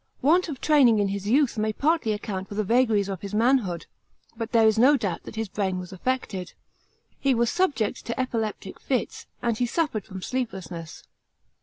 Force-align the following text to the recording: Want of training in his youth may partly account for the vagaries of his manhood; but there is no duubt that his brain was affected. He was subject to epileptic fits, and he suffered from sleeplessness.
Want 0.23 0.49
of 0.49 0.59
training 0.59 0.97
in 0.97 1.09
his 1.09 1.27
youth 1.27 1.59
may 1.59 1.71
partly 1.71 2.11
account 2.11 2.47
for 2.49 2.55
the 2.55 2.63
vagaries 2.63 3.07
of 3.07 3.21
his 3.21 3.35
manhood; 3.35 3.85
but 4.35 4.51
there 4.51 4.65
is 4.65 4.79
no 4.79 4.97
duubt 4.97 5.21
that 5.25 5.35
his 5.35 5.47
brain 5.47 5.77
was 5.77 5.93
affected. 5.93 6.53
He 7.19 7.35
was 7.35 7.51
subject 7.51 8.03
to 8.07 8.19
epileptic 8.19 8.79
fits, 8.79 9.27
and 9.43 9.55
he 9.59 9.67
suffered 9.67 10.05
from 10.05 10.23
sleeplessness. 10.23 11.03